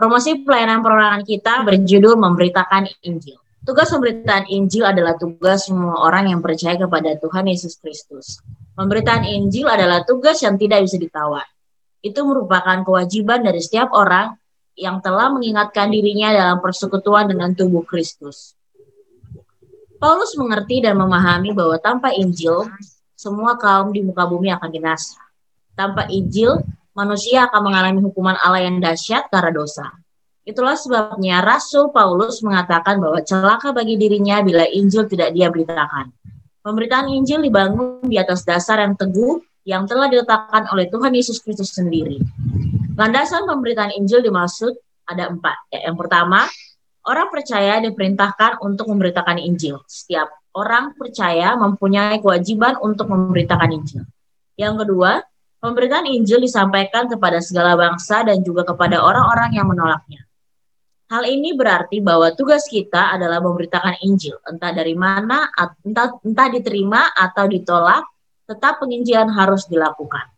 [0.00, 3.36] Promosi pelayanan perorangan kita berjudul Memberitakan Injil.
[3.60, 8.40] Tugas pemberitaan Injil adalah tugas semua orang yang percaya kepada Tuhan Yesus Kristus.
[8.72, 11.44] Pemberitaan Injil adalah tugas yang tidak bisa ditawar.
[12.00, 14.40] Itu merupakan kewajiban dari setiap orang
[14.72, 18.56] yang telah mengingatkan dirinya dalam persekutuan dengan tubuh Kristus.
[20.00, 22.72] Paulus mengerti dan memahami bahwa tanpa Injil,
[23.12, 25.20] semua kaum di muka bumi akan binasa.
[25.76, 26.56] Tanpa Injil,
[27.00, 29.88] manusia akan mengalami hukuman Allah yang dahsyat karena dosa.
[30.44, 36.12] Itulah sebabnya Rasul Paulus mengatakan bahwa celaka bagi dirinya bila Injil tidak dia beritakan.
[36.60, 41.72] Pemberitaan Injil dibangun di atas dasar yang teguh yang telah diletakkan oleh Tuhan Yesus Kristus
[41.72, 42.20] sendiri.
[42.96, 44.76] Landasan pemberitaan Injil dimaksud
[45.08, 45.56] ada empat.
[45.72, 46.44] Ya, yang pertama,
[47.08, 49.80] orang percaya diperintahkan untuk memberitakan Injil.
[49.88, 54.02] Setiap orang percaya mempunyai kewajiban untuk memberitakan Injil.
[54.60, 55.24] Yang kedua,
[55.60, 60.24] Pemberitaan Injil disampaikan kepada segala bangsa dan juga kepada orang-orang yang menolaknya.
[61.12, 65.52] Hal ini berarti bahwa tugas kita adalah memberitakan Injil, entah dari mana,
[65.84, 68.08] entah, entah diterima atau ditolak,
[68.48, 70.32] tetap penginjilan harus dilakukan.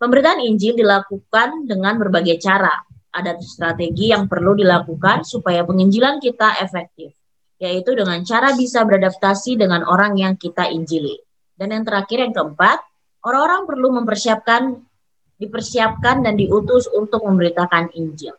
[0.00, 2.72] Pemberitaan Injil dilakukan dengan berbagai cara.
[3.12, 7.12] Ada strategi yang perlu dilakukan supaya penginjilan kita efektif,
[7.60, 11.20] yaitu dengan cara bisa beradaptasi dengan orang yang kita injili.
[11.52, 12.78] Dan yang terakhir, yang keempat,
[13.22, 14.82] Orang-orang perlu mempersiapkan,
[15.38, 18.34] dipersiapkan dan diutus untuk memberitakan Injil.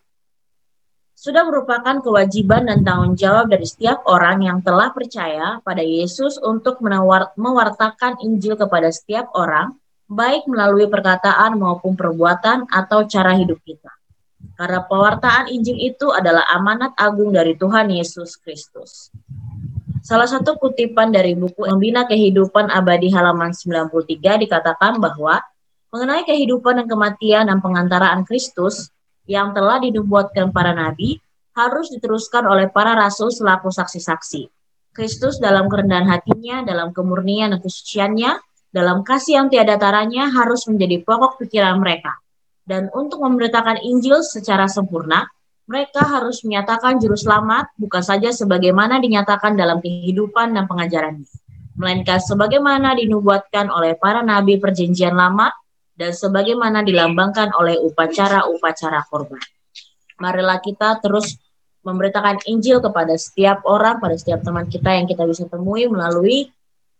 [1.15, 6.83] Sudah merupakan kewajiban dan tanggung jawab dari setiap orang yang telah percaya pada Yesus untuk
[6.83, 9.71] menawar, mewartakan Injil kepada setiap orang,
[10.11, 13.87] baik melalui perkataan maupun perbuatan atau cara hidup kita.
[14.59, 19.07] Karena pewartaan Injil itu adalah amanat agung dari Tuhan Yesus Kristus.
[20.03, 25.39] Salah satu kutipan dari buku Membina Kehidupan Abadi halaman 93 dikatakan bahwa
[25.95, 28.91] mengenai kehidupan dan kematian dan pengantaraan Kristus
[29.23, 31.23] yang telah dinubuatkan para nabi
[31.55, 34.51] harus diteruskan oleh para rasul selaku saksi-saksi.
[34.91, 38.43] Kristus dalam kerendahan hatinya, dalam kemurnian dan kesuciannya,
[38.75, 42.19] dalam kasih yang tiada taranya harus menjadi pokok pikiran mereka.
[42.67, 45.31] Dan untuk memberitakan Injil secara sempurna,
[45.63, 51.27] mereka harus menyatakan juru selamat bukan saja sebagaimana dinyatakan dalam kehidupan dan pengajarannya,
[51.79, 55.55] melainkan sebagaimana dinubuatkan oleh para nabi perjanjian lama
[55.95, 59.39] dan sebagaimana dilambangkan oleh upacara-upacara korban.
[60.19, 61.39] Marilah kita terus
[61.83, 66.47] memberitakan Injil kepada setiap orang, pada setiap teman kita yang kita bisa temui melalui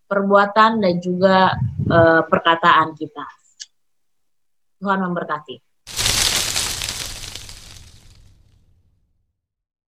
[0.08, 1.56] perbuatan dan juga
[1.88, 3.26] uh, perkataan kita.
[4.84, 5.73] Tuhan memberkati.